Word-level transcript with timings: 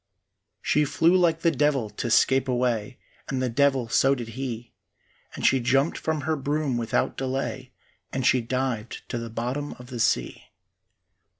She 0.63 0.83
flew 0.83 1.15
like 1.15 1.41
the 1.41 1.51
devil 1.51 1.87
to 1.91 2.09
scape 2.09 2.47
away, 2.47 2.97
And 3.29 3.39
the 3.39 3.49
devil 3.51 3.87
so 3.87 4.15
did 4.15 4.29
he, 4.29 4.73
And 5.35 5.45
she 5.45 5.59
jumped 5.59 5.95
from 5.95 6.21
her 6.21 6.35
broom 6.35 6.75
without 6.75 7.15
delay 7.17 7.71
And 8.11 8.25
she 8.25 8.41
dived 8.41 9.07
to 9.09 9.19
the 9.19 9.29
bottom 9.29 9.73
of 9.73 9.91
the 9.91 9.99
sea. 9.99 10.45